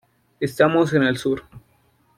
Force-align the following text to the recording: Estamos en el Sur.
Estamos 0.39 0.93
en 0.95 1.03
el 1.03 1.15
Sur. 1.17 1.43